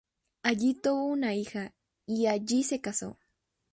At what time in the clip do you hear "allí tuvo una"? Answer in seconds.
0.41-1.35